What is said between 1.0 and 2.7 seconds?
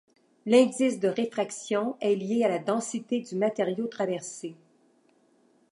réfraction est lié à la